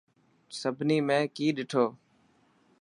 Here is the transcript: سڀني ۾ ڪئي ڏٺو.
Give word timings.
سڀني 0.59 0.97
۾ 1.09 1.17
ڪئي 1.35 1.47
ڏٺو. 1.57 1.85